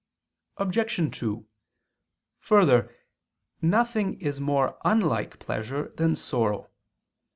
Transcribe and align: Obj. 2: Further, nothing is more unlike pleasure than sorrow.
Obj. 0.57 1.11
2: 1.15 1.45
Further, 2.39 2.95
nothing 3.61 4.19
is 4.19 4.41
more 4.41 4.79
unlike 4.83 5.37
pleasure 5.37 5.89
than 5.95 6.15
sorrow. 6.15 6.71